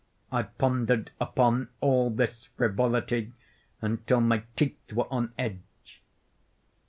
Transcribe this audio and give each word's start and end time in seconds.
I 0.31 0.41
pondered 0.41 1.11
upon 1.21 1.69
all 1.79 2.09
this 2.09 2.45
frivolity 2.57 3.33
until 3.83 4.19
my 4.19 4.41
teeth 4.55 4.93
were 4.93 5.05
on 5.13 5.31
edge. 5.37 6.01